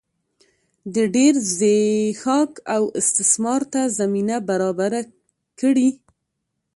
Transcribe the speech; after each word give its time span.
د 0.95 0.95
ډېر 1.15 1.33
زبېښاک 1.55 2.51
او 2.75 2.83
استثمار 2.99 3.61
ته 3.73 3.81
زمینه 3.99 4.37
برابره 4.49 5.01
کړي. 5.59 5.89